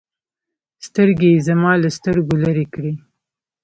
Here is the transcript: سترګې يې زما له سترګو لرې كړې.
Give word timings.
سترګې 0.85 1.29
يې 1.33 1.43
زما 1.47 1.71
له 1.81 1.89
سترګو 1.97 2.33
لرې 2.43 2.65
كړې. 2.73 2.93